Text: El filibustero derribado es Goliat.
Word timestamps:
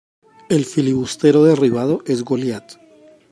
El 0.49 0.65
filibustero 0.65 1.43
derribado 1.43 2.01
es 2.07 2.23
Goliat. 2.23 2.71